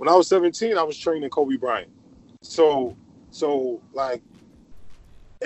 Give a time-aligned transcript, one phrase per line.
[0.00, 1.90] when I was 17, I was training Kobe Bryant.
[2.40, 2.96] So
[3.30, 4.22] so like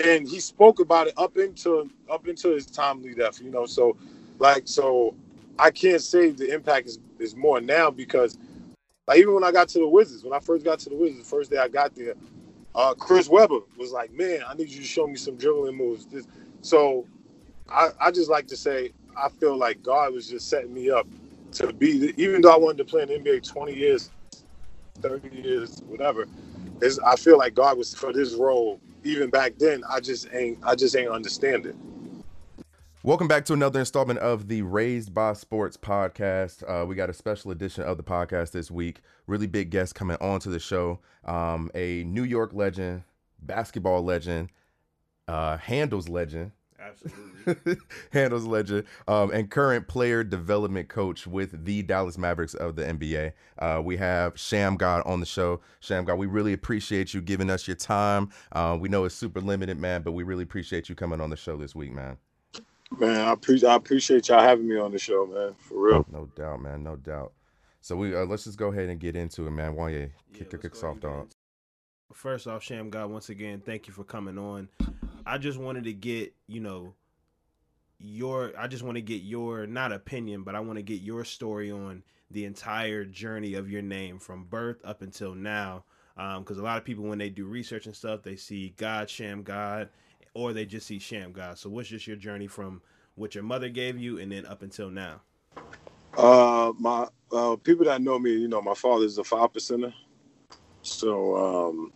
[0.01, 3.65] and he spoke about it up into up into his timely death, you know.
[3.65, 3.97] So
[4.39, 5.13] like so
[5.59, 8.37] I can't say the impact is, is more now because
[9.09, 11.19] like even when I got to the Wizards, when I first got to the Wizards,
[11.19, 12.13] the first day I got there,
[12.75, 16.05] uh, Chris Webber was like, "Man, I need you to show me some dribbling moves."
[16.05, 16.27] This,
[16.61, 17.05] so
[17.69, 21.07] I, I just like to say I feel like God was just setting me up
[21.53, 24.11] to be, even though I wanted to play in the NBA 20 years,
[25.07, 26.25] 30 years, whatever.
[27.05, 29.83] I feel like God was for this role even back then.
[29.87, 31.75] I just ain't I just ain't understand it.
[33.03, 36.63] Welcome back to another installment of the Raised by Sports podcast.
[36.67, 39.01] Uh, we got a special edition of the podcast this week.
[39.27, 40.99] Really big guest coming on to the show.
[41.23, 43.03] Um, a New York legend,
[43.39, 44.49] basketball legend,
[45.27, 46.51] uh, handles legend.
[46.85, 47.77] Absolutely.
[48.11, 53.33] handles legend um, and current player development coach with the Dallas Mavericks of the NBA.
[53.59, 55.61] Uh, we have Shammgod on the show.
[55.81, 58.29] Shammgod, we really appreciate you giving us your time.
[58.51, 61.37] Uh, we know it's super limited, man, but we really appreciate you coming on the
[61.37, 62.17] show this week, man.
[62.99, 65.55] Man, I appreciate I appreciate y'all having me on the show, man.
[65.57, 66.05] For real.
[66.11, 66.83] No doubt, man.
[66.83, 67.33] No doubt.
[67.81, 69.75] So we uh, let's just go ahead and get into it, man.
[69.75, 71.29] Why you kick Yeah, kick let's off, ahead and dog?
[72.13, 74.69] First off, Shammgod, once again, thank you for coming on.
[75.25, 76.93] I just wanted to get, you know,
[77.97, 81.23] your I just want to get your not opinion, but I want to get your
[81.23, 85.83] story on the entire journey of your name from birth up until now.
[86.15, 89.89] Because a lot of people, when they do research and stuff, they see God, Shammgod,
[90.33, 91.57] or they just see Shammgod.
[91.57, 92.81] So, what's just your journey from
[93.15, 95.21] what your mother gave you and then up until now?
[96.17, 99.93] Uh, my uh, people that know me, you know, my father's a five percenter.
[100.83, 101.91] So, um,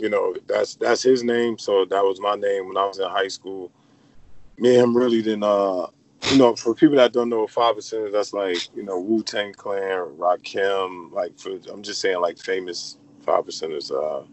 [0.00, 1.58] you know, that's that's his name.
[1.58, 3.70] So that was my name when I was in high school.
[4.58, 5.44] Me and him really didn't.
[5.44, 5.86] Uh,
[6.30, 9.52] you know, for people that don't know five percenters, that's like you know Wu Tang
[9.52, 11.12] Clan, Rakim.
[11.12, 13.90] Like for I'm just saying like famous five percenters.
[13.90, 14.24] Uh,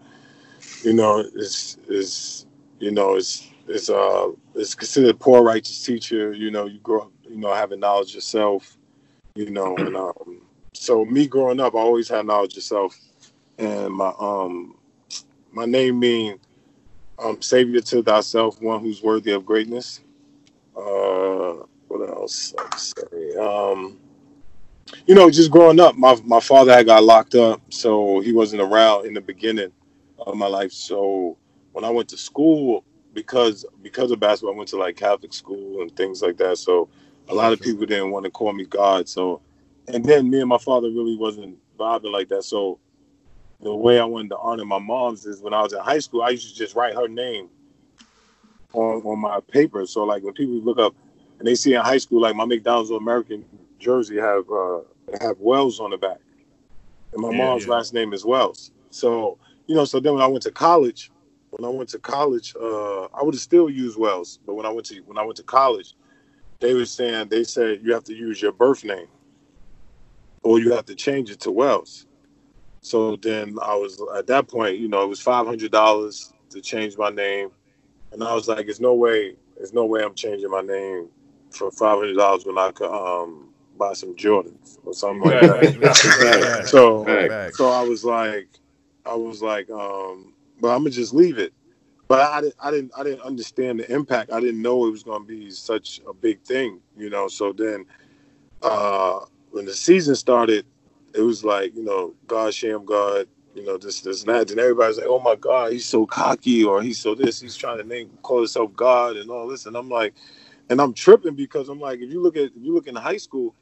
[0.84, 2.46] you know, it's is
[2.80, 6.34] you know it's it's uh it's considered poor righteous teacher.
[6.34, 8.78] You know, you grow up, you know, having knowledge yourself
[9.38, 10.42] you know and um
[10.74, 13.00] so me growing up i always had knowledge of self
[13.60, 14.76] and my um
[15.58, 16.40] my name mean
[17.20, 20.02] um savior to thyself one who's worthy of greatness
[20.78, 21.56] uh
[21.88, 22.54] what else
[23.40, 24.00] um
[25.08, 28.62] you know just growing up my my father had got locked up so he wasn't
[28.62, 29.72] around in the beginning
[30.20, 31.38] of my life so
[31.74, 35.82] when i went to school because because of basketball i went to like catholic school
[35.82, 36.88] and things like that so
[37.30, 39.10] a lot of people didn't want to call me God.
[39.10, 39.42] So,
[39.88, 42.44] and then me and my father really wasn't vibing like that.
[42.44, 42.80] So,
[43.62, 46.22] the way I wanted to honor my mom's is when I was in high school,
[46.22, 47.50] I used to just write her name
[48.74, 49.86] on on my paper.
[49.86, 50.96] So, like when people look up
[51.40, 53.46] and they see in high school, like my McDonald's American
[53.80, 54.82] jersey have uh,
[55.22, 56.20] have Wells on the back,
[57.14, 57.74] and my Yeah, mom's yeah.
[57.74, 58.72] last name is Wells.
[58.92, 59.38] So,
[59.68, 61.12] you know, so then when I went to college,
[61.52, 64.70] when I went to college, uh, I would have still used Wells, but when I
[64.72, 65.94] went to when I went to college
[66.62, 69.08] they were saying they said you have to use your birth name
[70.44, 72.07] or you have to change it to Wells.
[72.88, 76.62] So then I was at that point, you know, it was five hundred dollars to
[76.62, 77.50] change my name,
[78.14, 81.10] and I was like, "There's no way, there's no way I'm changing my name
[81.52, 86.66] for five hundred dollars when I could um, buy some Jordans or something like that."
[86.66, 87.04] so,
[87.54, 88.48] so I was like,
[89.06, 91.54] I was like, um, but I'm gonna just leave it.
[92.08, 94.32] But I didn't, I didn't, I didn't understand the impact.
[94.32, 97.28] I didn't know it was gonna be such a big thing, you know.
[97.28, 97.86] So then,
[98.62, 99.20] uh,
[99.52, 100.66] when the season started,
[101.18, 104.52] it was like, you know, God, Sham, God, you know, this, this, and that.
[104.52, 107.80] And everybody's like, oh my God, he's so cocky, or he's so this, he's trying
[107.80, 109.66] to name, call himself God, and all this.
[109.66, 110.14] And I'm like,
[110.70, 113.18] and I'm tripping because I'm like, if you look at, if you look in high
[113.18, 113.56] school,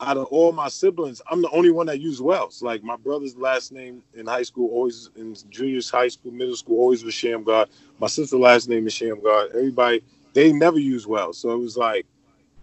[0.00, 2.62] out of all my siblings, I'm the only one that used Wells.
[2.62, 6.78] Like my brother's last name in high school, always in juniors, high school, middle school,
[6.78, 7.66] always was Shammgod.
[7.98, 9.50] My sister's last name is Shammgod.
[9.50, 11.38] Everybody, they never used Wells.
[11.38, 12.06] So it was like,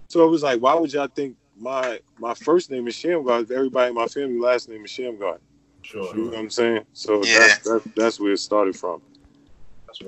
[0.07, 3.89] so it was like, why would y'all think my my first name is Shammgod everybody
[3.89, 5.39] in my family last name is Shammgod?
[5.81, 6.15] Sure.
[6.15, 6.85] You know what I'm saying?
[6.93, 7.39] So Yeah.
[7.39, 9.01] that's, that's that's where it started from.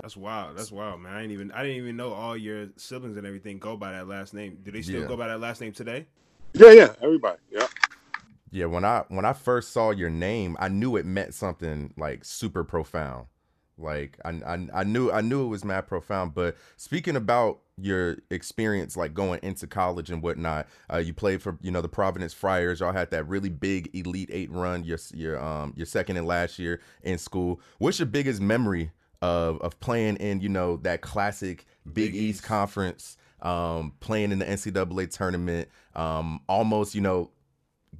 [0.02, 0.58] That's wild.
[0.58, 1.14] That's wild, man.
[1.14, 4.08] I didn't even I didn't even know all your siblings and everything go by that
[4.08, 4.58] last name.
[4.64, 5.08] Do they still Yeah.
[5.08, 6.08] go by that last name today?
[6.54, 7.38] Yeah, yeah, everybody.
[7.52, 7.68] Yeah.
[8.52, 12.26] Yeah, when I when I first saw your name, I knew it meant something like
[12.26, 13.28] super profound.
[13.78, 16.34] Like I, I I knew I knew it was mad profound.
[16.34, 21.58] But speaking about your experience, like going into college and whatnot, uh, you played for
[21.62, 22.80] you know the Providence Friars.
[22.82, 24.84] Y'all had that really big Elite Eight run.
[24.84, 27.62] Your your um your second and last year in school.
[27.80, 28.92] What's your biggest memory
[29.22, 32.44] of of playing in you know that classic Big, Big East East.
[32.44, 33.18] conference?
[33.42, 37.32] Um, playing in the NCAA tournament, um, almost you know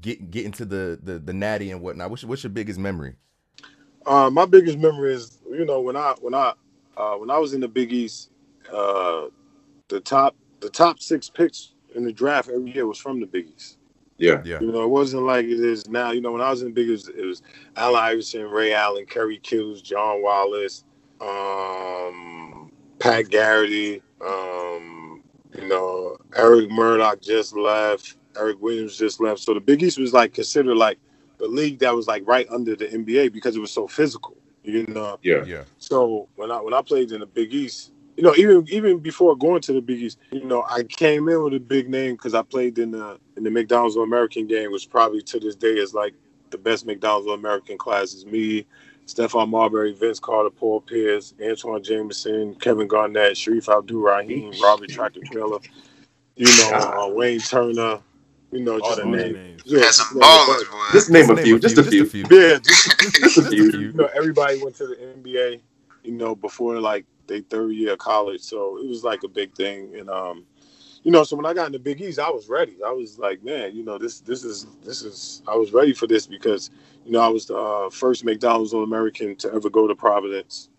[0.02, 2.10] get get into the the, the natty and whatnot?
[2.10, 3.16] What's your, what's your biggest memory?
[4.06, 6.54] Uh, my biggest memory is you know when I when I
[6.96, 8.30] uh, when I was in the Big East,
[8.72, 9.26] uh,
[9.88, 13.48] the top the top six picks in the draft every year was from the Big
[13.56, 13.78] East.
[14.18, 14.60] Yeah, Yeah.
[14.60, 16.12] You know, it wasn't like it is now.
[16.12, 17.42] You know, when I was in the Big East, it was
[17.76, 20.84] Allen Iverson, Ray Allen, Kerry Kittles, John Wallace,
[21.22, 24.02] um, Pat Garrity.
[24.26, 25.24] Um,
[25.56, 28.18] you know, Eric Murdock just left.
[28.38, 29.40] Eric Williams just left.
[29.40, 31.00] So the Big East was like considered like
[31.40, 34.37] the league that was like right under the NBA because it was so physical.
[34.68, 35.64] You know, yeah, Yeah.
[35.78, 39.36] so when I when I played in the Big East, you know, even even before
[39.38, 42.34] going to the Big East, you know, I came in with a big name because
[42.34, 45.76] I played in the in the McDonald's All American game, which probably to this day
[45.76, 46.14] is like
[46.50, 48.66] the best McDonald's All American class is me,
[49.06, 55.60] Stephon Marbury, Vince Carter, Paul Pierce, Antawn Jamison, Kevin Garnett, Shareef Abdur-Rahim, Robert Tractor Traylor,
[56.36, 58.00] you know, uh, Wayne Turner,
[58.52, 59.34] you know, just All a the name.
[59.34, 59.62] names.
[59.66, 60.86] Yeah, Had some ballers, boy.
[60.94, 61.60] Just name a Name few.
[61.60, 62.06] Just a few.
[62.06, 63.72] Yeah, just, Just a few.
[63.72, 65.60] you know, everybody went to the NBA,
[66.04, 68.42] you know, before like their third year of college.
[68.42, 69.94] So it was like a big thing.
[69.96, 70.46] And um,
[71.04, 72.78] you know, so when I got in the Big East, I was ready.
[72.86, 76.08] I was like, man, you know, this this is this is I was ready for
[76.08, 76.70] this because,
[77.06, 80.70] you know, I was the uh, first McDonald's All American to ever go to Providence.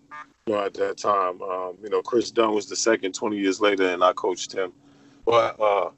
[0.47, 1.43] You know, at that time.
[1.43, 4.73] Um, you know, Kris Dunn was the second 20 years later, and I coached him.
[5.27, 5.91] But uh,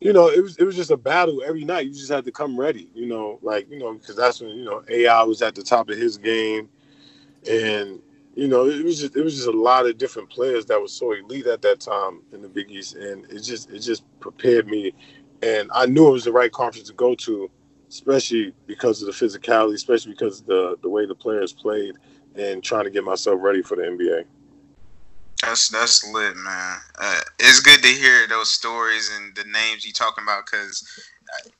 [0.00, 1.86] you know, it was it was just a battle every night.
[1.86, 4.64] You just had to come ready, you know, like you know, because that's when you
[4.64, 6.68] know AI was at the top of his game,
[7.48, 8.00] and
[8.34, 10.92] you know, it was just it was just a lot of different players that was
[10.92, 14.66] so elite at that time in the Big East, and it just it just prepared
[14.66, 14.92] me,
[15.42, 17.50] and I knew it was the right conference to go to,
[17.88, 21.96] especially because of the physicality, especially because the the way the players played,
[22.36, 24.24] and trying to get myself ready for the NBA.
[25.44, 26.78] That's that's lit, man.
[26.98, 30.82] Uh, it's good to hear those stories and the names you talking about because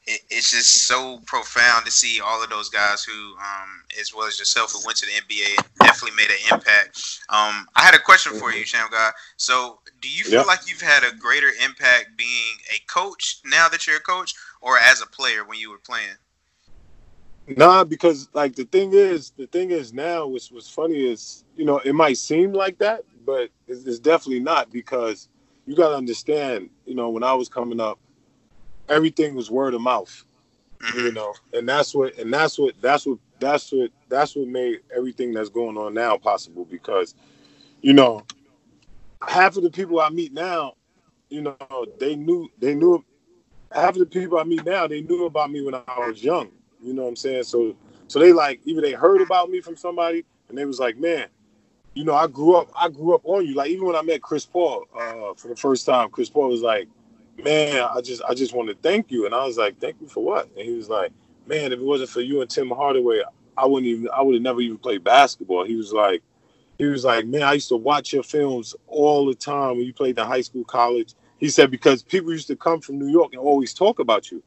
[0.06, 4.26] it, it's just so profound to see all of those guys who, um, as well
[4.26, 6.98] as yourself, who went to the NBA definitely made an impact.
[7.28, 9.12] Um, I had a question for you, Shammgod.
[9.36, 10.46] So, do you feel Yep.
[10.46, 14.78] like you've had a greater impact being a coach now that you're a coach, or
[14.78, 16.16] as a player when you were playing?
[17.46, 21.64] Nah, because like the thing is, the thing is now, what's what's funny is, you
[21.64, 25.28] know, it might seem like that, but it's, it's definitely not because
[25.66, 27.98] you got to understand, you know, when I was coming up,
[28.88, 30.24] everything was word of mouth,
[30.94, 31.14] you Mhm.
[31.14, 35.32] know, and that's what, and that's what, that's what, that's what, that's what made everything
[35.32, 37.14] that's going on now possible because,
[37.82, 38.24] you know,
[39.26, 40.74] half of the people I meet now,
[41.30, 41.56] you know,
[42.00, 43.04] they knew, they knew,
[43.72, 46.50] half of the people I meet now, they knew about me when I was young.
[46.82, 47.44] You know what I'm saying?
[47.44, 47.76] So
[48.08, 51.26] so they like either they heard about me from somebody and they was like, man,
[51.94, 53.54] you know, I grew up I grew up on you.
[53.54, 56.62] Like even when I met Chris Paul uh, for the first time, Chris Paul was
[56.62, 56.88] like,
[57.42, 59.26] man, I just I just want to thank you.
[59.26, 60.48] And I was like, thank you for what?
[60.56, 61.12] And he was like,
[61.46, 63.22] man, if it wasn't for you and Tim Hardaway,
[63.56, 65.64] I wouldn't even I would have never even played basketball.
[65.64, 66.22] He was like,
[66.78, 69.92] he was like, man, I used to watch your films all the time when you
[69.92, 71.14] played in high school, college.
[71.38, 74.42] He said because people used to come from New York and always talk about you.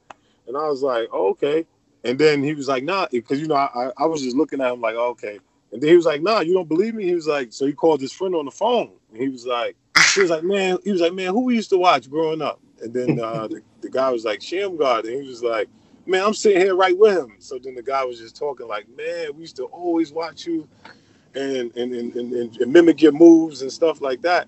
[0.47, 1.65] And I was like, oh, okay.
[2.03, 4.73] And then he was like, nah, because you know, I, I was just looking at
[4.73, 5.39] him like, oh, okay.
[5.77, 7.03] And then he was like, nah, you don't believe me?
[7.03, 8.93] He was like, so he called his friend on the phone.
[9.11, 9.75] And he was like,
[10.15, 12.59] he was like, man, he was like, man, who we used to watch growing up?
[12.81, 15.01] And then uh, the, the guy was like, Shammgod.
[15.03, 15.69] And he was like,
[16.07, 17.35] man, I'm sitting here right with him.
[17.37, 20.67] So then the guy was just talking like, man, we used to always watch you
[21.35, 24.47] and and, and, and, and mimic your moves and stuff like that.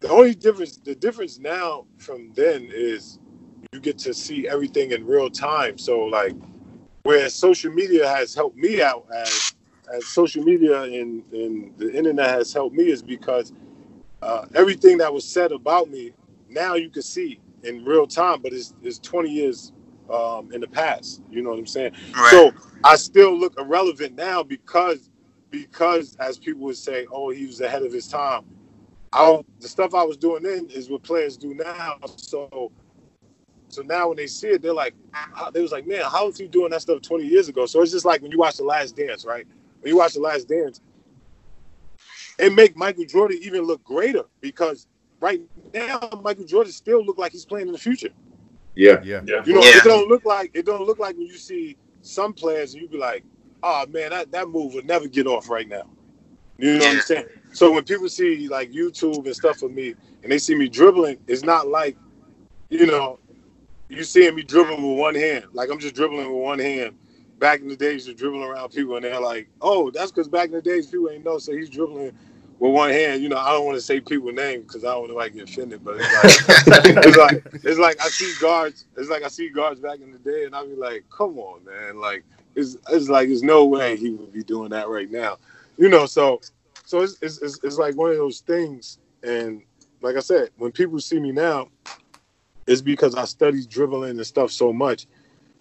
[0.00, 3.20] The only difference, the difference now from then is
[3.72, 5.78] you get to see everything in real time.
[5.78, 6.34] So like,
[7.04, 9.53] where social media has helped me out as
[9.92, 13.52] as social media and, and the internet has helped me is because
[14.22, 16.12] uh, everything that was said about me
[16.48, 19.72] now you can see in real time, but it's, it's 20 years
[20.10, 21.22] um, in the past.
[21.30, 21.92] You know what I'm saying?
[22.14, 22.30] Right.
[22.30, 22.52] So
[22.84, 25.10] I still look irrelevant now because
[25.50, 28.44] because as people would say, oh, he was ahead of his time.
[29.12, 31.98] I the stuff I was doing then is what players do now.
[32.16, 32.72] So
[33.68, 34.94] so now when they see it, they're like,
[35.52, 37.66] they was like, man, how was he doing that stuff 20 years ago?
[37.66, 39.46] So it's just like when you watch The Last Dance, right?
[39.84, 40.80] When you watch The Last Dance,
[42.38, 44.86] it make Michael Jordan even look greater because
[45.20, 45.42] right
[45.74, 48.08] now Michael Jordan still look like he's playing in the future.
[48.74, 49.02] Yeah.
[49.04, 49.20] Yeah.
[49.26, 49.42] Yeah.
[49.44, 49.76] You know, Yeah.
[49.76, 52.88] it don't look like it don't look like when you see some players and you
[52.88, 53.24] be like,
[53.62, 55.82] oh man, that, that move would never get off right now.
[56.56, 57.26] You know what I'm saying?
[57.52, 61.18] So when people see like YouTube and stuff of me and they see me dribbling,
[61.26, 61.98] it's not like,
[62.70, 63.18] you know,
[63.90, 65.44] you seeing me dribbling with one hand.
[65.52, 66.96] Like I'm just dribbling with one hand.
[67.38, 70.46] Back in the days, you're dribbling around people and they're like, oh, that's because back
[70.46, 72.12] in the days people ain't know, so he's dribbling
[72.58, 75.00] with one hand, you know, I don't want to say people's names because I don't
[75.00, 78.86] want to like get offended, but it's like, it's like it's like I see guards.
[78.96, 81.64] It's like I see guards back in the day, and I be like, come on,
[81.64, 82.24] man, like
[82.54, 85.38] it's it's like there's no way he would be doing that right now,
[85.76, 86.06] you know.
[86.06, 86.40] So
[86.84, 89.62] so it's it's it's, it's like one of those things, and
[90.00, 91.68] like I said, when people see me now,
[92.66, 95.06] it's because I studied dribbling and stuff so much.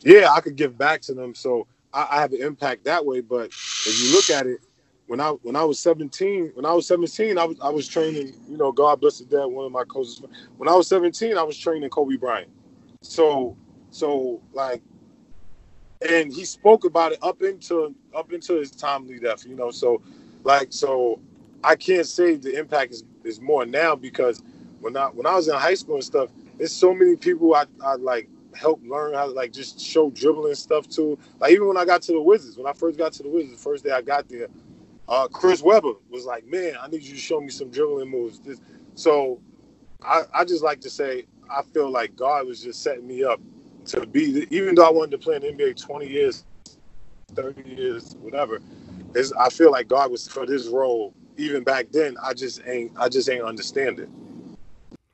[0.03, 3.21] Yeah, I could give back to them, so I, I have an impact that way.
[3.21, 4.61] But if you look at it,
[5.07, 8.33] when I when I was 17, when I was 17, I was I was training.
[8.49, 9.45] You know, God bless the dead.
[9.45, 10.23] One of my coaches.
[10.57, 12.51] When I was 17, I was training Kobe Bryant.
[13.03, 13.57] So
[13.91, 14.83] so like,
[16.09, 19.45] and he spoke about it up into up into his timely death.
[19.45, 20.01] You know, so
[20.43, 21.21] like so,
[21.63, 24.43] I can't say the impact is is more now because
[24.81, 27.65] when I when I was in high school and stuff, there's so many people I
[27.83, 31.17] I like help learn how to like just show dribbling stuff to.
[31.39, 33.57] Like even when I got to the Wizards, when I first got to the Wizards,
[33.57, 34.47] the first day I got there,
[35.07, 38.39] uh, Chris Webber was like, "Man, I need you to show me some dribbling moves."
[38.39, 38.59] This,
[38.95, 39.41] so,
[40.01, 43.39] I, I just like to say I feel like God was just setting me up
[43.85, 46.45] to be, even though I wanted to play in the NBA 20 years,
[47.35, 48.59] 30 years, whatever.
[49.15, 52.15] Is I feel like God was for this role even back then.
[52.23, 54.09] I just ain't, I just ain't understand it.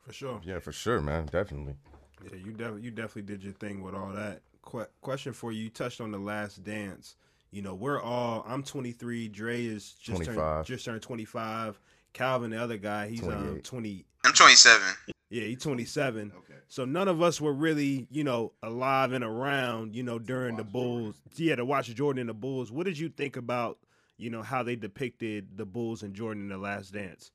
[0.05, 0.41] For sure.
[0.43, 1.25] Yeah, for sure, man.
[1.25, 1.75] Definitely.
[2.23, 4.41] Yeah, you definitely you definitely did your thing with all that.
[4.61, 7.15] Qu- question for you: You touched on the Last Dance.
[7.51, 8.45] You know, we're all.
[8.47, 9.27] I'm 23.
[9.29, 10.35] Dre is just 25.
[10.35, 11.79] turned just turned 25.
[12.13, 14.05] Calvin, the other guy, he's um 20.
[14.25, 14.81] I'm 27.
[15.29, 16.31] Yeah, he's 27.
[16.35, 16.53] Okay.
[16.67, 20.63] So none of us were really, you know, alive and around, you know, during the
[20.63, 21.15] Bulls.
[21.35, 22.71] Yeah, to watch Jordan and the Bulls.
[22.71, 23.77] What did you think about,
[24.17, 27.31] you know, how they depicted the Bulls and Jordan in the Last Dance?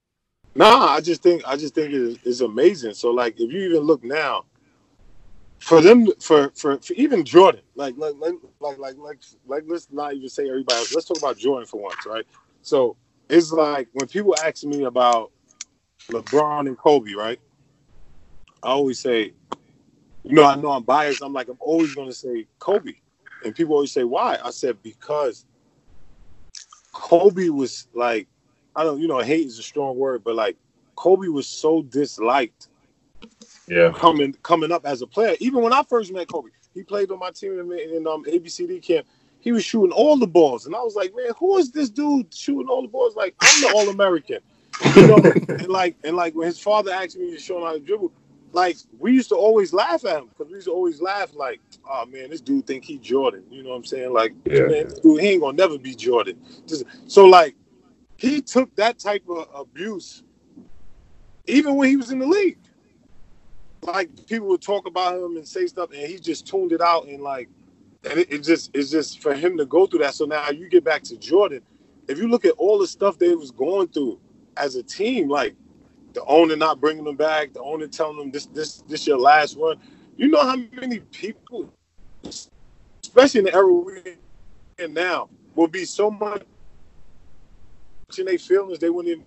[0.56, 2.94] Nah, I just think I just think it's, it's amazing.
[2.94, 4.44] So like, if you even look now,
[5.64, 9.88] for them, for for, for even Jordan, like like like like like like like let's
[9.90, 10.94] not even say everybody else.
[10.94, 12.26] Let's talk about Jordan for once, right?
[12.62, 12.96] So
[13.30, 15.32] it's like when people ask me about
[16.10, 17.40] LeBron and Kobe, right?
[18.62, 19.32] I always say,
[20.24, 21.22] you know, I know I'm biased.
[21.22, 22.92] I'm like, I'm always going to say Kobe,
[23.44, 24.38] and people always say why.
[24.44, 25.46] I said because
[26.92, 28.28] Kobe was like,
[28.76, 30.56] I don't, you know, hate is a strong word, but like
[30.96, 32.68] Kobe was so disliked
[33.68, 33.92] Yeah.
[33.92, 35.36] coming coming up as a player.
[35.40, 38.82] Even when I first met Kobe, he played on my team in, in um, ABCD
[38.82, 39.06] camp.
[39.40, 42.32] He was shooting all the balls, and I was like, man, who is this dude
[42.32, 43.14] shooting all the balls?
[43.14, 44.38] Like I'm the All American,
[44.94, 45.18] you know.
[45.58, 48.12] and like and like when his father asked me to show him how to dribble,
[48.52, 51.60] like we used to always laugh at him because we used to always laugh like,
[51.88, 53.44] oh man, this dude think he Jordan.
[53.50, 54.12] You know what I'm saying?
[54.12, 54.62] Like, Yeah.
[54.62, 56.38] man, this dude he ain't gonna never be Jordan.
[56.66, 57.54] Just, so like
[58.16, 60.22] he took that type of abuse
[61.46, 62.58] even when he was in the league.
[63.84, 67.06] Like people would talk about him and say stuff, and he just tuned it out
[67.08, 67.48] and like,
[68.08, 70.14] and it, it just it's just for him to go through that.
[70.14, 71.62] So now you get back to Jordan.
[72.08, 74.20] If you look at all the stuff they was going through
[74.56, 75.56] as a team, like
[76.14, 79.58] the owner not bringing them back, the owner telling them this this this your last
[79.58, 79.78] one.
[80.16, 81.72] You know how many people,
[83.04, 84.02] especially in the era we're
[84.78, 86.44] in now, will be so much
[88.18, 89.26] in their feelings they wouldn't even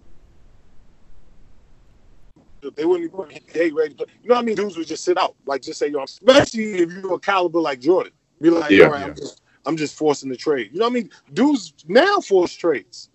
[2.75, 4.09] they wouldn't even put they ready But.
[4.21, 4.55] You know what I mean?
[4.55, 7.79] Dudes would just sit out, like just say, yo, especially if you're a caliber like
[7.79, 8.13] Jordan.
[8.41, 8.85] Be like, Yeah.
[8.85, 10.69] all right, I'm just I'm just forcing the trade.
[10.71, 11.09] You know what I mean?
[11.33, 13.09] Dudes now force trades.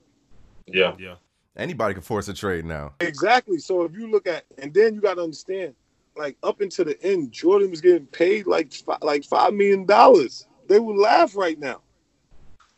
[0.66, 0.94] Yeah.
[0.98, 1.14] Yeah.
[1.56, 2.94] Anybody can force a trade now.
[3.00, 3.58] Exactly.
[3.58, 5.74] So if you look at, and then you got to understand,
[6.16, 10.46] like up until the end, Jordan was getting paid like fi- like five million dollars.
[10.68, 11.80] They would laugh right now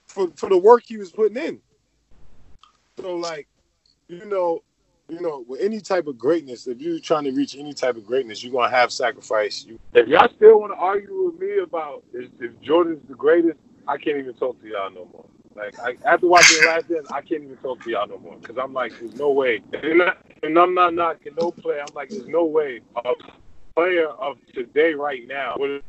[0.06, 1.60] for for the work he was putting in.
[3.00, 3.48] So like,
[4.08, 4.62] you know,
[5.14, 8.04] you know, with any type of greatness, if you're trying to reach any type of
[8.04, 9.64] greatness, you're gonna have sacrifice.
[9.66, 13.58] You, if y'all still want to argue with me about if, if Jordan's the greatest,
[13.86, 15.26] I can't even talk to y'all no more.
[15.54, 18.36] Like I, after watching the last dance, I can't even talk to y'all no more
[18.36, 19.62] because I'm like, there's no way.
[19.72, 21.80] And, I, and I'm not knocking no player.
[21.80, 23.12] I'm like, there's no way a
[23.76, 25.82] player of today right now would have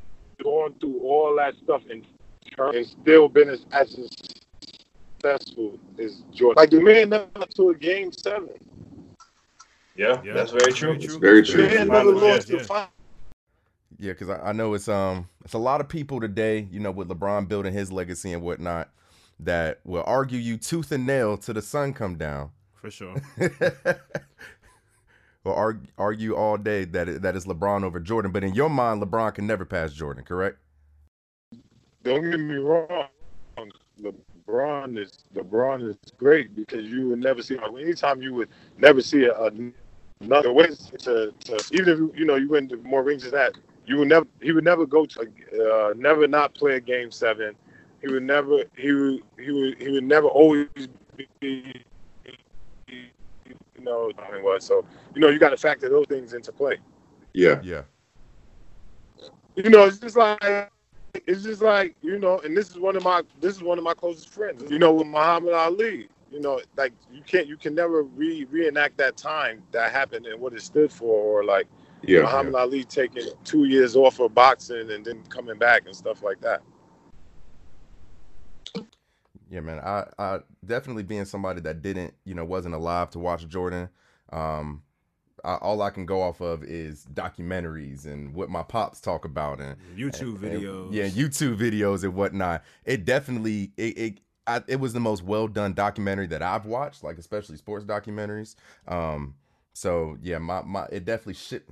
[0.43, 2.05] gone through all that stuff and
[2.57, 3.97] and still been as, as
[5.19, 6.61] successful as Jordan.
[6.61, 8.49] Like the man never to a game seven.
[9.95, 10.21] Yeah.
[10.23, 10.33] Yeah.
[10.33, 10.97] That's very true.
[10.97, 11.19] Very true.
[11.19, 11.63] Very true.
[11.63, 12.57] man Yeah, never yeah, lost yeah.
[12.57, 12.89] the final.
[13.97, 16.91] Yeah, because I, I know it's um it's a lot of people today, you know,
[16.91, 18.89] with LeBron building his legacy and whatnot,
[19.39, 22.51] that will argue you tooth and nail till the sun come down.
[22.73, 23.15] For sure.
[25.43, 28.31] or argue, argue all day that it, that is LeBron over Jordan.
[28.31, 30.57] But in your mind, LeBron can never pass Jordan, correct?
[32.03, 33.07] Don't get me wrong.
[34.01, 39.23] LeBron is LeBron is great because you would never see anytime you would never see
[39.23, 39.51] a, a
[40.21, 40.67] another way
[40.99, 43.53] to, to even if you, you know you win more rings than that
[43.85, 47.55] you would never he would never go to uh, never not play a game seven
[48.01, 50.67] he would never he would he would he would never always
[51.39, 51.73] be
[53.77, 54.63] you know, I mean, what.
[54.63, 56.77] So, you know, you got to factor those things into play.
[57.33, 57.59] Yeah.
[57.63, 57.83] Yeah.
[59.55, 60.69] You know, it's just like
[61.13, 63.83] it's just like you know, and this is one of my this is one of
[63.83, 64.69] my closest friends.
[64.69, 66.09] You know, with Muhammad Ali.
[66.35, 70.37] You know, like you can't you can never re reenact that time that happened and
[70.41, 71.05] what it stood for,
[71.39, 71.65] or like
[72.03, 72.23] Yeah.
[72.23, 76.41] Muhammad Ali taking two years off of boxing and then coming back and stuff like
[76.41, 76.61] that.
[79.49, 79.79] Yeah, man.
[79.79, 83.87] I, I definitely being somebody that didn't, you know, wasn't alive to watch Jordan.
[84.33, 84.81] Um,
[85.45, 89.61] I, all I can go off of is documentaries and what my pops talk about
[89.61, 90.89] and YouTube and- videos.
[90.91, 92.61] yeah, YouTube videos and whatnot.
[92.83, 97.03] It definitely it it, I, it was the most well done documentary that I've watched,
[97.03, 98.55] like especially sports documentaries.
[98.87, 99.35] Um,
[99.73, 101.67] so yeah, my my it definitely shit.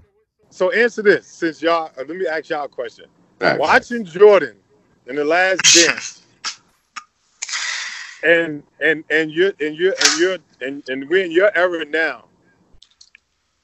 [0.50, 1.92] So answer this, since y'all.
[1.98, 3.06] Uh, let me ask y'all a question.
[3.40, 3.60] Facts.
[3.60, 4.56] Watching Jordan
[5.08, 6.24] in the last dance,
[8.24, 12.26] and and and you're and you're and you're and, and we're in your era now.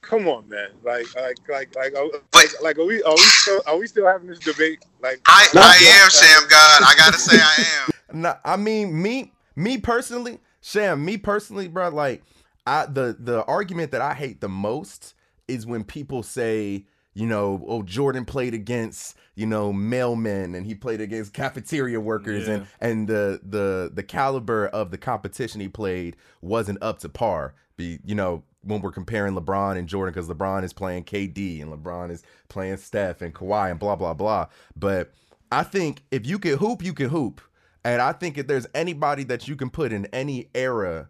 [0.00, 0.70] Come on, man!
[0.82, 4.06] Like like like like are, like, like are we are we still are we still
[4.06, 4.84] having this debate?
[5.02, 6.86] Like I, I am Shammgod.
[6.86, 7.89] I gotta say I am.
[8.12, 11.88] No, I mean me me personally, Sham, me personally, bro.
[11.88, 12.22] Like
[12.66, 15.14] I the the argument that I hate the most
[15.48, 20.74] is when people say, you know, oh Jordan played against you know mailmen and he
[20.74, 26.16] played against cafeteria workers and and the the the caliber of the competition he played
[26.40, 27.54] wasn't up to par.
[27.76, 31.72] Be you know when we're comparing LeBron and Jordan because LeBron is playing KD and
[31.72, 34.46] LeBron is playing Steph and Kawhi and blah blah blah.
[34.76, 35.12] But
[35.50, 37.40] I think if you can hoop, you can hoop.
[37.84, 41.08] And I think if there's anybody that you can put in any era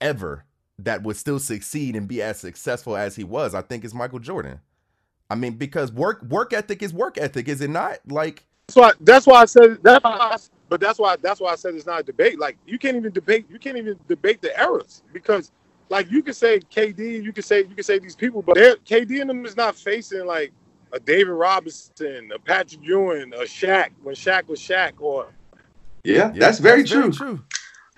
[0.00, 0.44] ever
[0.78, 4.18] that would still succeed and be as successful as he was, I think it's Michael
[4.18, 4.60] Jordan.
[5.30, 7.98] I mean, because work work ethic is work ethic, is it not?
[8.06, 11.74] Like, that's why that's why I said that's but that's why that's why I said
[11.74, 12.38] it's not a debate.
[12.38, 15.50] Like you can't even debate you can't even debate the eras because
[15.90, 19.20] like you can say KD, you can say you could say these people, but KD
[19.20, 20.52] and them is not facing like
[20.92, 25.28] a David Robinson, a Patrick Ewing, a Shaq when Shaq was Shaq, or
[26.04, 27.10] Yeah, yeah, that's very true.
[27.10, 27.42] true.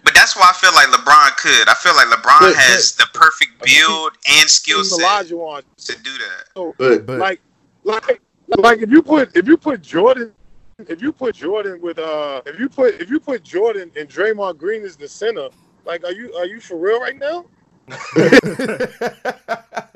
[0.04, 1.68] But that's why I feel like LeBron could.
[1.68, 6.44] I feel like LeBron But- has the perfect build and skill set to do that.
[6.54, 7.40] So But But like
[7.82, 8.20] like
[8.56, 10.32] like if you put if you put Jordan
[10.78, 14.58] if you put Jordan with uh if you put if you put Jordan and Draymond
[14.58, 15.48] Green as the center,
[15.84, 17.46] like are you are you for real right now?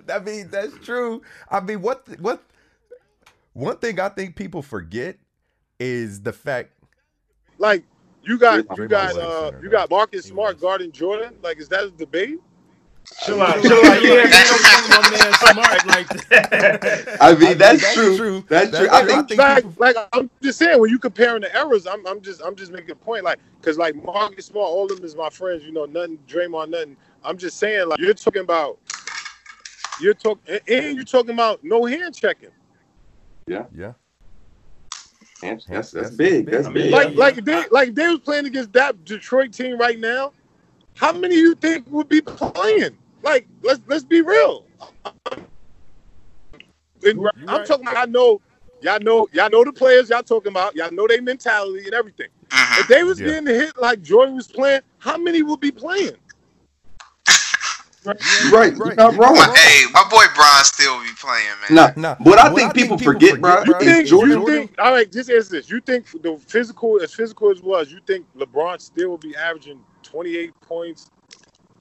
[0.09, 1.23] I mean, that's true.
[1.49, 2.42] I mean, what what
[3.53, 5.18] one thing I think people forget
[5.79, 6.73] is the fact
[7.59, 7.85] Like
[8.22, 11.35] you got you Draymond got was uh center, you got Marcus Smart guarding Jordan.
[11.42, 12.38] Like is that a debate?
[13.22, 14.02] Chill out, Chill chill out, out.
[14.02, 17.18] you Yeah, ain't gonna my man smart like that.
[17.20, 18.44] I mean, I that's, mean, true.
[18.48, 18.88] That's, That's true.
[18.92, 19.22] I true.
[19.24, 22.20] think I like, people- like I'm just saying when you comparing the eras, I'm I'm
[22.20, 25.16] just I'm just making a point like because like Marcus Smart, all of them is
[25.16, 25.64] my friends.
[25.64, 26.96] You know, nothing Draymond, nothing.
[27.24, 28.78] I'm just saying like you're talking about
[30.00, 32.50] you're talking and you're talking about no hand checking.
[33.46, 33.64] yeah.
[33.74, 33.92] that's,
[35.40, 36.46] That's- that's, that's big.
[36.46, 36.55] big.
[36.55, 36.92] That's big.
[36.92, 40.33] Like like they like they was playing against that Detroit team right now.
[40.94, 42.96] How many you think would be playing?
[43.22, 44.64] Like let's let's be real.
[47.03, 48.40] And You I'm talking about I know
[48.83, 52.29] y'all know y'all know the players y'all talking about y'all know their mentality and everything.
[52.46, 52.83] If uh-huh.
[52.88, 53.29] they was Yeah.
[53.29, 56.16] getting hit like Jordan was playing, how many would be playing?
[58.04, 58.14] You're
[58.52, 58.74] right.
[58.74, 58.96] You're Right.
[58.96, 59.34] not wrong.
[59.34, 61.92] My, hey, my boy Bron still be playing, man.
[61.96, 64.74] Nah, Nah, what I think people forget, bro, You bro, is think Jordan- you think
[64.78, 65.68] all right, just answer this.
[65.68, 69.80] You think the physical as physical as was, you think LeBron still will be averaging
[70.02, 71.10] 28 points,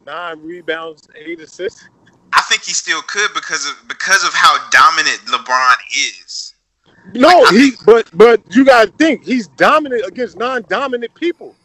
[0.06, 1.88] nine rebounds, eight assists?
[2.34, 6.54] I think he still could because of because of how dominant LeBron is.
[7.14, 11.56] No, he but but you gotta think he's dominant against non-dominant people.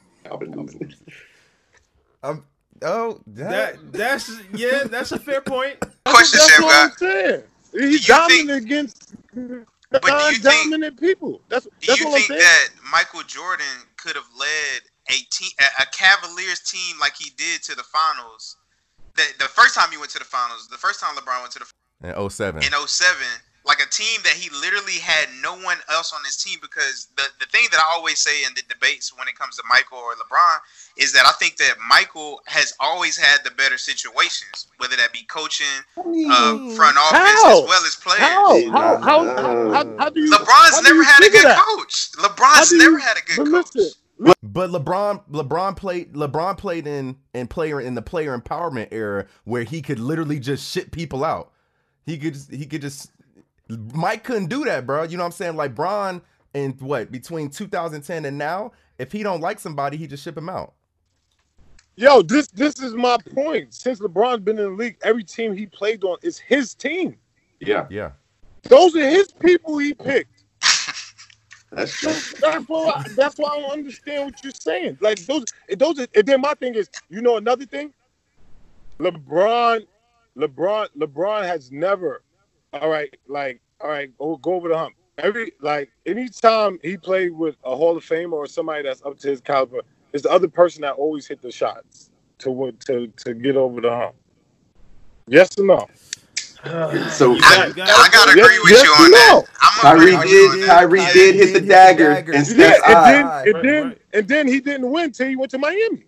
[2.22, 2.44] Um,
[2.84, 5.76] oh, that, That that's yeah, that's a fair point.
[6.06, 6.90] Question, That's Sam what God.
[6.90, 7.42] I'm saying.
[7.72, 11.40] He's dominant think- against do you think- non-dominant people.
[11.48, 12.40] That's Do that's you what I'm think saying.
[12.40, 13.66] that Michael Jordan
[13.96, 18.56] could have led a team, a a Cavaliers team, like he did to the finals?
[19.16, 21.60] The, the first time he went to the finals, the first time LeBron went to
[21.60, 22.62] the in 07.
[22.62, 23.16] in 07
[23.66, 27.24] like a team that he literally had no one else on his team because the,
[27.40, 30.12] the thing that I always say in the debates when it comes to Michael or
[30.12, 30.58] LeBron
[30.98, 35.22] is that I think that Michael has always had the better situations, whether that be
[35.24, 37.62] coaching, uh, front office, How?
[37.62, 38.20] as well as players.
[38.20, 38.70] How?
[38.70, 40.30] How, how, how, how, how do you?
[40.30, 42.12] LeBron's how do never you had a good coach.
[42.18, 43.74] LeBron's do never had a good coach.
[43.74, 43.92] listen,
[44.42, 49.62] But LeBron, LeBron played, LeBron played in in player in the player empowerment era where
[49.64, 51.52] he could literally just shit people out.
[52.04, 53.10] He could, he could just.
[53.68, 55.04] Mike couldn't do that, bro.
[55.04, 55.56] You know what I'm saying?
[55.56, 56.20] Like Bron,
[56.52, 60.48] in what between 2010 and now, if he don't like somebody, he just ship him
[60.48, 60.74] out.
[61.96, 63.72] Yo, this this is my point.
[63.72, 67.16] Since LeBron's been in the league, every team he played on is his team.
[67.60, 68.10] Yeah, Yeah.
[68.64, 70.44] Those are his people he picked.
[71.70, 72.00] that's
[72.40, 73.04] That's why.
[73.14, 74.98] That's why I don't understand what you're saying.
[75.00, 75.44] Like those,
[75.76, 76.00] those.
[76.00, 77.92] Are, and then my thing is, you know, another thing.
[78.98, 79.86] LeBron,
[80.36, 82.22] LeBron, LeBron has never.
[82.80, 84.94] All right, like, all right, go, go over the hump.
[85.18, 89.28] Every like, anytime he played with a Hall of Famer or somebody that's up to
[89.28, 89.80] his caliber,
[90.12, 93.90] it's the other person that always hit the shots to to to get over the
[93.90, 94.16] hump.
[95.28, 95.86] Yes or no?
[97.10, 97.36] so.
[97.36, 99.30] I, got- I gotta Yes- agree with yes you or on that.
[99.34, 99.46] no?
[99.60, 100.62] I'm Kyrie agree on did.
[100.62, 100.66] that.
[100.68, 102.32] Kyrie Kyrie did hit the did hit the dagger, dagger.
[102.34, 103.44] and Yeah, and then eye.
[103.46, 104.02] and then right.
[104.14, 106.06] and then he didn't win till he went to Miami.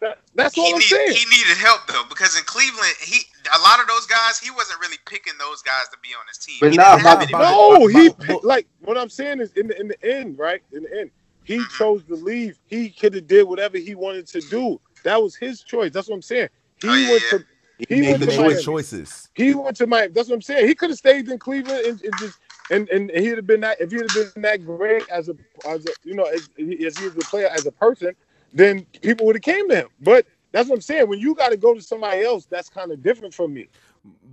[0.00, 1.08] That, that's all He, I'm need, saying.
[1.12, 3.20] he needed help though because in Cleveland, he
[3.52, 6.38] a lot of those guys he wasn't really picking those guys to be on his
[6.38, 6.56] team.
[6.60, 9.52] But He didn't have Bobby- No, But- he but- picked, like what I'm saying is
[9.54, 10.62] in the in the end, right?
[10.72, 11.10] In the end,
[11.44, 11.70] he Mhm.
[11.78, 12.58] chose to leave.
[12.66, 14.80] He could have did whatever he wanted to do.
[15.02, 15.92] That was his choice.
[15.92, 16.48] That's what I'm saying.
[16.80, 17.38] He Oh, yeah, went yeah.
[17.38, 17.44] to
[17.88, 18.54] He He made went the to Miami.
[18.54, 18.64] choice.
[18.64, 19.28] choices.
[19.34, 20.12] he went to Miami.
[20.12, 20.68] That's what I'm saying.
[20.68, 22.38] He could have stayed in Cleveland and, and just
[22.70, 25.34] and, and he'd have been that if he'd have been that great as a
[25.66, 28.14] as a you know as, as he was a player as a person,
[28.52, 29.88] then people would have came to him.
[30.00, 30.24] But
[30.54, 31.08] that's what I'm saying.
[31.10, 33.68] When you got to go to somebody else, that's kind of different from me.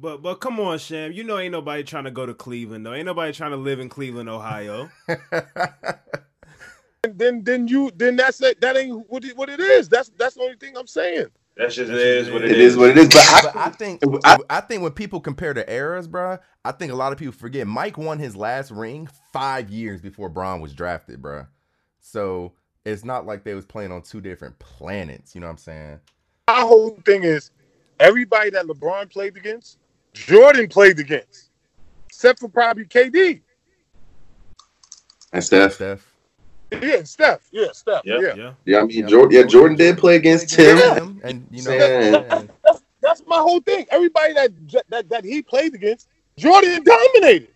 [0.01, 1.11] But but come on, Sham.
[1.13, 2.93] You know ain't nobody trying to go to Cleveland though.
[2.93, 4.89] Ain't nobody trying to live in Cleveland, Ohio.
[7.03, 8.61] And then then you then that's it.
[8.61, 9.89] That ain't what it, what it is.
[9.89, 11.27] That's that's the only thing I'm saying.
[11.57, 13.09] That's just it is what It is what it is.
[13.09, 16.71] But but I, I think I- I, think when people compare the eras, bruh, I
[16.73, 20.61] think a lot of people forget Mike won his last ring five years before Bron
[20.61, 21.47] was drafted, bruh.
[21.99, 22.53] So
[22.85, 25.35] it's not like they was playing on two different planets.
[25.35, 25.99] You know what I'm saying?
[26.47, 27.51] My whole thing is
[27.99, 29.77] everybody that LeBron played against,
[30.13, 31.49] Jordan played against,
[32.07, 33.41] except for probably KD.
[35.33, 35.73] and Steph.
[35.75, 36.07] Steph.
[36.81, 37.41] Yeah, Steph.
[37.51, 38.01] Yeah, Steph.
[38.05, 38.19] Yeah.
[38.21, 38.33] Yeah.
[38.35, 38.53] Yeah.
[38.65, 39.05] Yeah, I mean, Yeah.
[39.07, 39.31] Jordan.
[39.37, 41.19] Yeah, Jordan did play against Tim.
[41.23, 43.85] and you know, Saying- and- That's, that's my whole thing.
[43.91, 44.51] Everybody that
[44.89, 47.49] that that he played against, Jordan dominated.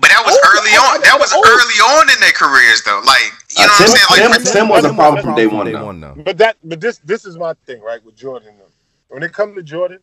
[0.00, 0.27] But that was
[0.58, 1.00] early I- I- on.
[1.02, 1.42] That was oh.
[1.42, 3.00] early on in their careers, though.
[3.06, 4.30] Like you Uh, know Tim, what I'm saying?
[4.30, 5.84] Like for- Tim was a Tim problem was from a day from one, day though.
[5.86, 6.14] one though.
[6.24, 8.04] But that but this this is my thing, right?
[8.04, 8.64] With Jordan, though.
[9.08, 10.00] when it comes to Jordan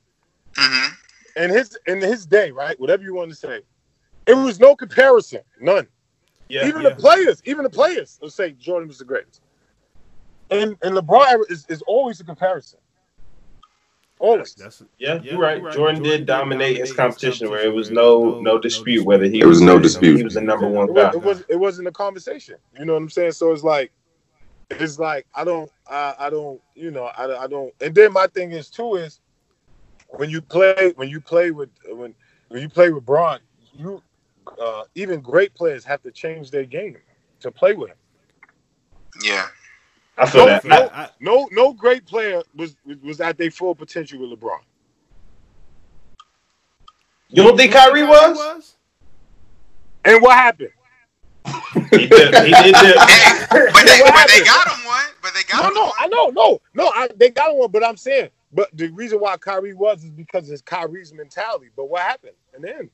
[0.57, 0.87] hmm
[1.35, 2.79] and his in his day, right?
[2.79, 3.61] Whatever you want to say,
[4.25, 5.87] it was no comparison, none.
[6.47, 6.67] Yeah.
[6.67, 6.89] even yeah.
[6.89, 9.41] the players, even the players will say Jordan was the greatest.
[10.51, 12.79] And and LeBron is, is always a comparison.
[14.19, 14.55] Always.
[14.55, 15.57] That's Yeah, Yeah, you're right.
[15.57, 18.41] Jordan, Jordan did did dominate dominate his his competition where it was no no- no
[18.41, 19.05] no dispute dispute.
[19.05, 20.17] whether he There was no dispute.
[20.17, 21.11] He was the number It, one was, guy.
[21.11, 22.55] it was it wasn't a conversation.
[22.77, 23.33] You know what I'm saying?
[23.33, 23.91] So it's like
[24.69, 28.27] it's like I don't I, I don't you know I, I don't and then my
[28.27, 29.19] thing is too is
[30.09, 32.15] when you play when you play with when
[32.47, 33.39] when you play with Bron
[33.73, 34.01] you
[34.61, 36.97] uh, even great players have to change their game
[37.41, 37.97] to play with him.
[39.23, 39.47] Yeah.
[40.17, 40.65] I feel No, that.
[40.65, 44.59] no, I- no, no great player was was at their full potential with LeBron.
[47.29, 48.75] You don't think Kyrie was?
[50.05, 50.69] And what happened?
[51.91, 52.33] He did.
[52.33, 52.75] He did.
[52.75, 55.05] Hey, but they but they got him one.
[55.21, 55.91] But they got No, him no, one.
[55.99, 56.87] I know, no, no.
[56.95, 60.11] I, they got him one, but I'm saying, but the reason why Kyrie was is
[60.11, 61.67] because of his Kyrie's mentality.
[61.75, 62.33] But what happened?
[62.53, 62.89] And then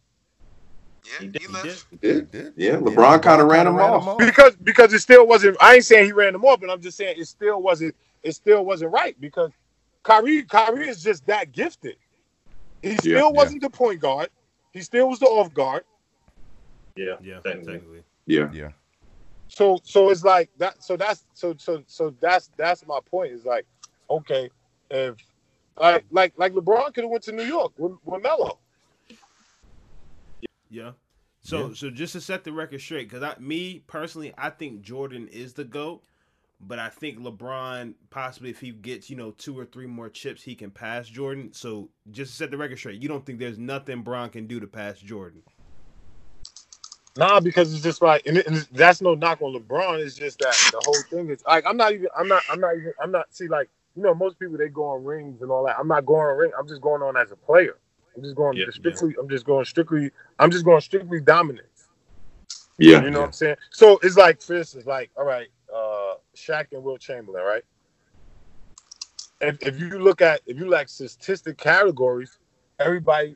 [1.04, 1.86] Yeah, He he, did- he left.
[1.90, 2.16] He did.
[2.16, 2.54] He did.
[2.56, 4.18] Yeah, LeBron kinda ran him off.
[4.18, 5.58] because because it still wasn't.
[5.62, 7.96] I ain't saying he ran them off, but I'm just saying it still wasn't.
[8.24, 9.52] It still wasn't right because
[10.04, 11.96] Kyrie Kyrie is just that gifted.
[12.82, 13.28] He still yeah.
[13.30, 14.30] wasn't the point guard.
[14.74, 15.84] He still was the off guard.
[16.96, 17.16] Yeah.
[17.22, 17.74] Yeah, Technically.
[17.74, 18.04] technically.
[18.26, 18.50] Yeah.
[18.54, 18.70] Yeah.
[19.48, 20.84] So so it's like that.
[20.84, 23.34] So that's so so so that's that's my point.
[23.34, 23.66] Is like
[24.10, 24.50] okay,
[24.90, 25.16] if
[25.78, 28.60] like like like LeBron could have went to New York with, with Melo.
[30.71, 30.93] Yeah.
[31.43, 31.75] So Yeah.
[31.75, 35.53] so just to set the record straight, because I me personally, I think Jordan is
[35.53, 36.03] the GOAT,
[36.62, 40.43] but I think LeBron possibly if he gets, you know, two or three more chips,
[40.43, 41.53] he can pass Jordan.
[41.53, 44.62] So just to set the record straight, you don't think there's nothing Bron can do
[44.62, 45.43] to pass Jordan.
[47.17, 49.99] Nah, because it's just like, and, it, and that's no knock on LeBron.
[49.99, 52.75] It's just that the whole thing is like, I'm not even, I'm not, I'm not
[52.77, 53.27] even, I'm not.
[53.36, 55.77] See, like, you know, most people they go on rings and all that.
[55.79, 56.51] I'm not going on ring.
[56.57, 57.77] I'm just going on as a player.
[58.15, 59.15] I'm just going Yeah, strictly.
[59.19, 60.12] I'm just going strictly.
[60.39, 61.67] I'm just going strictly dominance.
[62.78, 63.04] Yeah.
[63.04, 63.56] You know what I'm saying?
[63.69, 67.63] So it's like, for instance, like, all right, uh, Shaq and Wilt Chamberlain, right?
[69.39, 72.38] If, if you look at, if you like statistic categories,
[72.80, 73.36] everybody,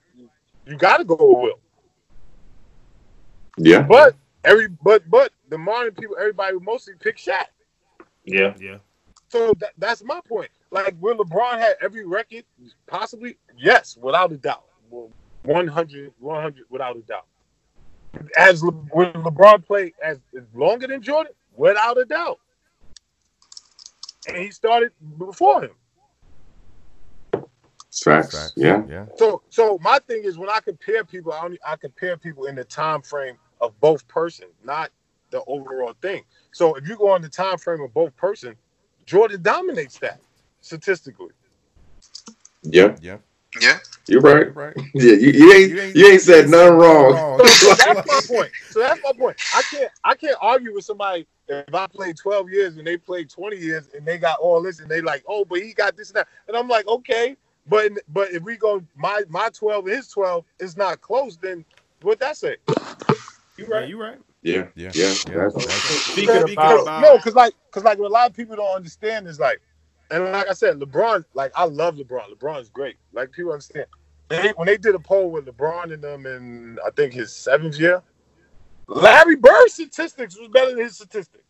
[0.66, 1.60] you got to go with Will.
[3.58, 3.82] Yeah.
[3.82, 7.46] But every, but but the modern people, everybody would mostly pick Shaq.
[8.26, 8.56] Yeah.
[8.60, 8.78] Yeah.
[9.30, 10.50] So that, that's my point.
[10.76, 12.44] Like, will LeBron had every record?
[12.88, 14.66] Possibly, yes, without a doubt.
[14.90, 15.10] Well,
[15.44, 17.28] 100, 100, without a doubt.
[18.38, 21.34] As Le, will LeBron play as, as longer than Jordan?
[21.56, 22.40] Without a doubt.
[24.28, 25.72] and he started before him.
[27.92, 28.32] Facts.
[28.34, 28.54] Facts.
[28.58, 28.84] Yeah.
[28.90, 29.06] Yeah.
[29.16, 32.56] So, so my thing is when I compare people, I only I compare people in
[32.56, 34.92] the time frame of both person, not
[35.32, 36.24] the overall thing.
[36.52, 38.56] So if you go on the time frame of both person,
[39.06, 40.20] Jordan dominates that
[40.66, 41.30] statistically.
[42.64, 42.96] Yeah.
[43.02, 43.18] Yeah.
[43.62, 43.78] Yeah.
[44.08, 44.54] You're right.
[44.54, 44.76] Right.
[44.94, 45.14] Yeah.
[45.14, 47.40] You, you ain't you ain't said nothing wrong.
[47.40, 48.52] So, so that's my point.
[48.72, 49.38] So that's my point.
[49.56, 53.30] I can't I can't argue with somebody if I played 12 years and they played
[53.30, 56.10] 20 years and they got all this and they like, oh, but he got this
[56.10, 56.28] and that.
[56.48, 60.44] And I'm like, okay, but but if we go my my 12 and his 12
[60.60, 61.64] is not close, then
[62.02, 62.58] what that say?
[63.58, 63.88] You right.
[63.88, 64.18] You right.
[64.42, 64.68] Yeah.
[64.76, 64.92] Yeah.
[64.94, 65.14] Yeah.
[65.28, 65.36] Yeah.
[65.36, 68.56] That's- Speaking Because- about about- no, because like because like what a lot of people
[68.56, 69.62] don't understand is like,
[70.12, 72.32] and like I said, LeBron, like I love LeBron.
[72.34, 72.96] LeBron's great.
[73.14, 73.86] Like people understand.
[74.28, 77.80] They, when they did a poll with LeBron and them in I think his seventh
[77.80, 78.02] year,
[78.88, 81.44] Larry Bird's statistics was better than his statistics.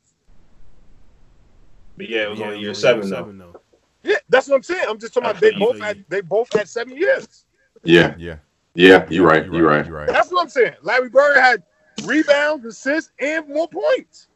[1.97, 3.15] But yeah, it was Yeah, only year was seven, only though.
[3.17, 3.61] seven, though.
[4.03, 4.85] Yeah, that's what I'm saying.
[4.87, 7.45] I'm just talking about they both had they both had seven years.
[7.83, 8.13] yeah.
[8.17, 8.37] Yeah.
[8.73, 9.07] Yeah.
[9.09, 9.45] You're right.
[9.45, 9.85] You're right.
[9.85, 10.07] You're right.
[10.07, 10.73] That's what I'm saying.
[10.81, 11.63] Larry Bird had
[12.05, 14.27] rebounds, assists, and more points.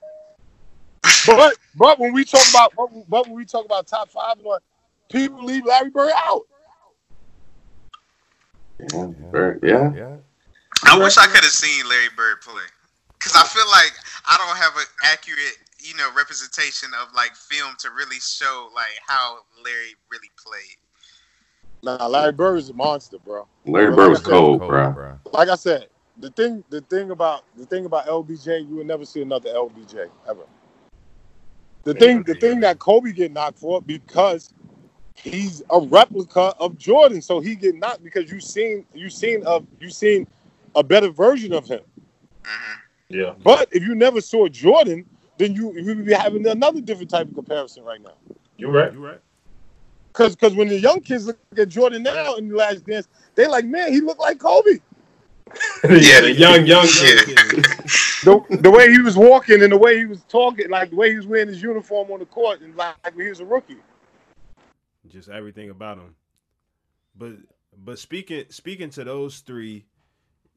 [1.26, 4.48] But but when we talk about but, but when we talk about top five and
[5.12, 6.44] people leave Larry Bird out.
[8.80, 9.08] Yeah.
[9.32, 9.94] Very- Yeah.
[9.94, 10.16] Yeah.
[10.86, 12.64] I wish I could have seen Larry Bird play
[13.18, 13.92] because I feel like
[14.26, 18.98] I don't have an accurate, you know, representation of like film to really show like
[19.06, 20.78] how Larry really played.
[21.84, 23.46] Nah, Larry Bird is a monster, bro.
[23.66, 24.92] Larry Bird was cold, Cold, bro.
[24.92, 25.20] bro.
[25.34, 29.06] Like I said, the thing the thing about the thing about LBJ, you will never
[29.06, 30.44] see another LBJ ever.
[31.90, 34.54] The thing the thing that Kobe get knocked for because
[35.16, 39.66] he's a replica of Jordan, so he get knocked because you seen you seen of
[39.80, 40.28] you seen
[40.76, 41.82] a better version of him.
[42.46, 42.74] hmm
[43.10, 43.34] Yeah.
[43.44, 45.04] But if you never saw Jordan,
[45.40, 48.14] then you you would be having another different type of comparison right now.
[48.58, 48.94] You're right.
[48.94, 49.22] You're right.
[50.14, 53.48] Because because when the young kids look at Jordan now in the last dance, they
[53.48, 54.74] like, man, he looked like Kobe.
[55.90, 57.24] yeah, the young, young Yeah.
[57.24, 57.66] kid.
[58.24, 61.12] the, the way he was walking and the way he was talking, like the way
[61.12, 63.78] he was wearing his uniform on the court, and like he was a rookie.
[65.08, 66.16] Just everything about him.
[67.16, 67.34] But
[67.78, 69.86] but speaking speaking to those three,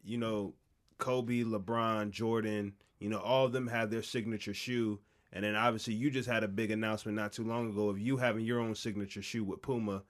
[0.05, 0.55] you know,
[0.99, 5.01] Kobe, LeBron, Jordan, you know, all of them have their signature shoe.
[5.33, 8.19] And then obviously you just had a big announcement not too long ago of you
[8.19, 10.03] having your own signature shoe with Puma.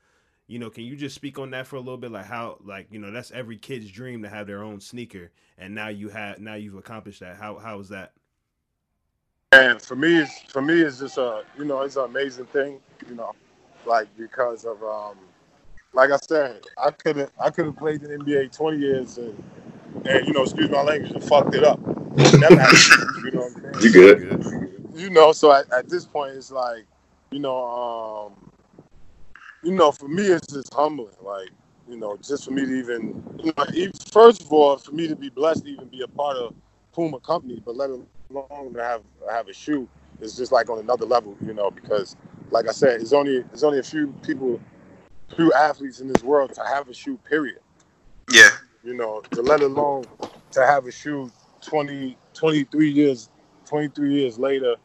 [0.52, 2.12] You know, can you just speak on that for a little bit?
[2.12, 5.30] Like how like, you know, that's every kid's dream to have their own sneaker.
[5.56, 7.36] And now you have now you've accomplished that.
[7.36, 8.12] How how is that?
[9.52, 12.80] And for me, it's for me, it's just a you know, it's an amazing thing.
[13.08, 13.32] You know,
[13.86, 15.16] like because of um,
[15.94, 19.16] like I said, I could have I could have played in the NBA twenty years
[19.16, 19.42] and
[20.04, 21.80] and you know, excuse my language, and fucked it up.
[21.80, 23.24] Never happened.
[23.24, 23.84] You know what I'm saying?
[23.84, 24.42] You good?
[24.42, 24.90] Good.
[25.00, 26.84] you know, so at, at this point, it's like,
[27.30, 27.64] you know,
[28.36, 28.51] um,
[29.62, 31.14] you know, for me, it's just humbling.
[31.22, 31.51] Like,
[31.88, 35.09] you know, just for me to even, you know, even, first of all, for me
[35.09, 36.55] to be blessed to even be a part of
[36.94, 39.88] Puma Company, but let alone to have have a shoe
[40.20, 42.16] is just like on another level, you know, because
[42.51, 44.61] like I said, it's only there's only a few people,
[45.37, 47.18] few athletes in this world to have a shoe.
[47.29, 47.59] Period
[48.33, 48.51] Yeah.
[48.85, 50.05] you know, to let alone
[50.53, 51.31] to have a shoe
[51.62, 53.31] 20, 23 years,
[53.66, 54.77] 23 years later,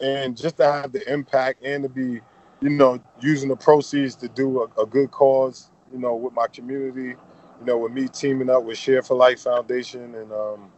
[0.00, 2.20] and just to have the impact and to be,
[2.60, 6.46] you know, using the proceeds to do a, a good cause, you know, with my
[6.46, 7.14] community,
[7.60, 10.70] you know, with me teaming up with Share for Life Foundation and, um,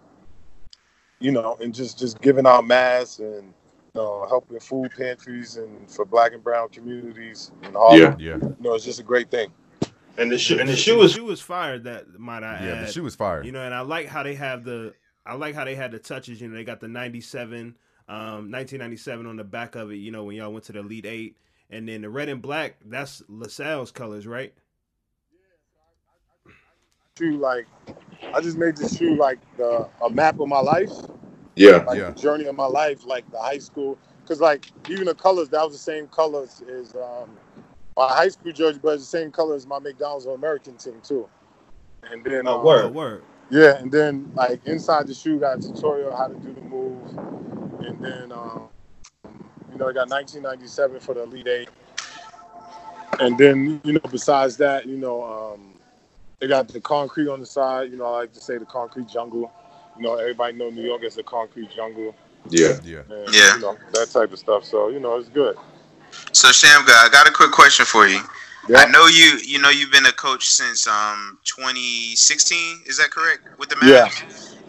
[1.19, 3.53] you know, and just just giving out masks and
[3.95, 7.99] uh, helping food pantries and for black and brown communities and all.
[7.99, 8.17] Yeah.
[8.19, 8.37] Yeah.
[8.37, 9.53] You know, it's just a great thing.
[10.19, 11.85] And the shoe, and the shoe is shoe is fired.
[11.85, 12.73] That might I Yeah.
[12.75, 12.89] add.
[12.89, 13.43] The shoe was fire.
[13.43, 15.99] You know, and I like how they have the I like how they had the
[15.99, 16.41] touches.
[16.41, 17.77] You know, they got the '97,
[18.09, 19.97] um, 1997 on the back of it.
[19.97, 21.37] You know, when y'all went to the Elite Eight,
[21.73, 22.77] and then the red and black.
[22.87, 24.55] That's LaSalle's colors, right?
[27.19, 27.67] shoe like
[28.35, 30.91] I just made this shoe like the, a map of my life,
[31.57, 31.85] Yeah.
[31.87, 32.11] like Yeah.
[32.13, 33.99] the journey of my life, like the high school.
[34.27, 37.31] Cause like even the colors, that was the same colors as um,
[37.97, 41.01] my high school jersey, but it's the same color as my McDonald's All American team
[41.03, 41.29] too.
[42.05, 42.85] And then Oh, um, word.
[42.87, 43.25] Oh, word.
[43.51, 47.19] yeah, and then like inside the shoe got a tutorial how to do the move,
[47.81, 48.82] and then um, you
[49.83, 51.69] know I got 1997 for the Elite Eight,
[53.21, 55.75] and then you know besides that, you know um,
[56.41, 57.91] they got the concrete on the side.
[57.91, 59.53] You know I like to say the concrete jungle.
[59.97, 62.15] You know everybody know New York as the concrete jungle,
[62.49, 62.79] Yeah.
[62.85, 63.01] Yeah.
[63.11, 63.55] and Yeah.
[63.57, 64.65] you know that type of stuff.
[64.65, 65.57] So you know it's good.
[66.33, 68.21] So Shammgod, I got a quick question for you.
[68.69, 68.79] Yeah.
[68.79, 69.39] I know you.
[69.45, 72.83] You know you've been a coach since um 2016.
[72.87, 74.09] Is that correct with the Yeah.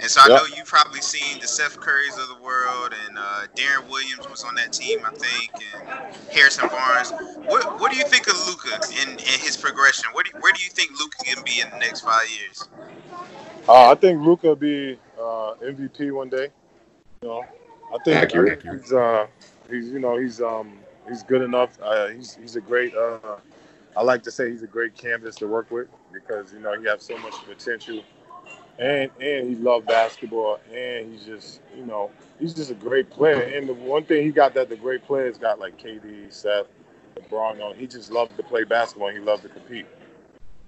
[0.04, 0.06] Mavs?
[0.06, 0.42] And so I Yep.
[0.50, 4.44] know you've probably seen the Seth Currys of the world, and uh, Deron Williams was
[4.44, 7.12] on that team, I think, and Harrison Barnes.
[7.48, 10.06] What What do you think of Luka in, in his progression?
[10.14, 12.68] What do, where do you think Luka can be in the next five years?
[13.68, 16.50] Uh, I think Luka will be uh, MVP one day.
[17.22, 17.46] You know,
[17.94, 18.60] I think, Accurate.
[18.60, 19.28] I think he's uh,
[19.70, 21.78] he's you know he's um he's good enough.
[21.82, 22.94] Uh, he's he's a great.
[22.96, 23.38] Uh,
[23.96, 26.86] I like to say he's a great canvas to work with because you know he
[26.88, 28.04] has so much potential,
[28.80, 33.42] and and he loved basketball, and he's just you know he's just a great player.
[33.42, 36.68] And the one thing he got that the great players got like KD, Seth,
[37.16, 39.10] LeBron, you know, he just loved to play basketball.
[39.10, 39.86] and He loved to compete.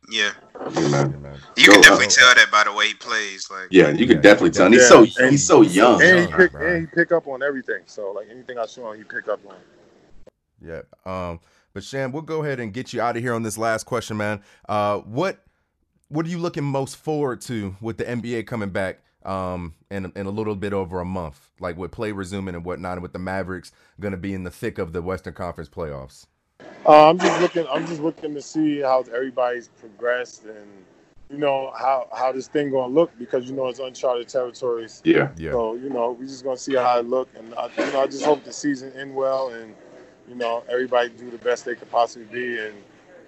[0.07, 1.21] Yeah, Yeah, Yeah, man.
[1.23, 1.39] man.
[1.57, 3.49] you can definitely uh, tell that by the way he plays.
[3.49, 4.67] Like, Yeah, you can Yeah, definitely tell.
[4.67, 5.99] And he's so And- he's so young.
[6.01, 7.81] And he pick and he pick up on everything.
[7.87, 9.55] So like anything I show him, he pick up on.
[10.61, 10.81] Yeah.
[11.05, 11.39] Um,
[11.73, 14.15] but Sham, we'll go ahead and get you out of here on this last question,
[14.15, 14.41] man.
[14.69, 15.39] Uh, what
[16.15, 20.25] what are you looking most forward to with the NBA coming back um in in
[20.25, 23.19] a little bit over a month, like with play resuming and whatnot, and with the
[23.19, 26.27] Mavericks going to be in the thick of the Western Conference playoffs?
[26.85, 27.67] Uh, I'm just looking.
[27.69, 30.67] I'm just looking to see how everybody's progressed and
[31.29, 35.01] you know how how this thing gonna look because you know it's uncharted territories.
[35.03, 35.31] Yeah.
[35.37, 35.51] Yeah.
[35.51, 38.07] So you know we just gonna see how it look and I, you know I
[38.07, 39.75] just hope the season end well and
[40.29, 42.75] you know everybody do the best they could possibly be and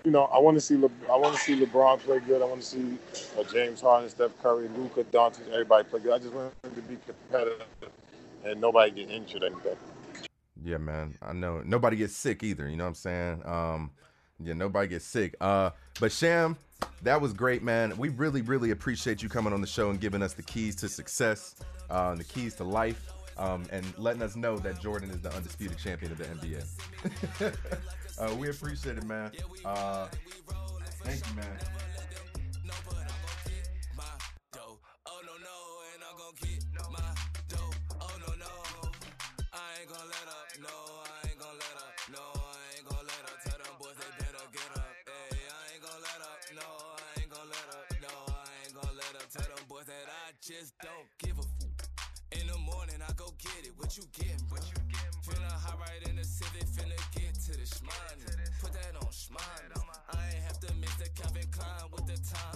[0.08, 2.42] you know I want to see Le, I want to see LeBron play good.
[2.42, 2.98] I want to see
[3.38, 6.14] uh, James Harden, Steph Curry, Luka Doncic, everybody play good.
[6.14, 7.68] I just want them to be competitive
[8.46, 9.44] and nobody get injured.
[10.64, 11.14] Yeah, man.
[11.22, 12.70] I know nobody gets sick either.
[12.70, 13.42] You know what I'm saying?
[13.44, 13.92] Um,
[14.42, 15.36] yeah, nobody gets sick.
[15.42, 16.56] Uh, but Sham,
[17.02, 17.94] that was great, man.
[17.98, 20.88] We really, really appreciate you coming on the show and giving us the keys to
[20.88, 21.56] success,
[21.90, 25.78] uh, the keys to life, um, and letting us know that Jordan is the undisputed
[25.78, 27.54] champion of the NBA.
[28.20, 29.32] uh, we appreciate it, man.
[29.66, 30.08] Uh,
[31.04, 31.58] thank you, man.
[32.68, 32.74] No
[35.40, 35.58] no,
[35.94, 37.00] and I'm gonna get my
[37.48, 37.74] dough.
[38.20, 38.54] No no,
[39.54, 40.48] I ain't gonna let up.
[40.62, 41.94] No, I ain't gonna let up.
[42.12, 43.38] No, I ain't gonna let up.
[43.46, 44.94] Tell them boys they better get up.
[45.06, 46.40] Hey, I ain't gonna let up.
[46.54, 47.86] No, I ain't gonna let up.
[48.02, 49.28] No, I ain't gonna let up.
[49.32, 51.38] Tell them boys that I just don't give
[52.32, 53.74] in the morning I go get it.
[53.78, 54.42] What you getting?
[54.50, 54.87] What you
[56.58, 58.26] they finna get to this money.
[58.62, 59.78] Put that on Schmoney.
[60.14, 62.48] I ain't have to miss the Calvin Klein with the time.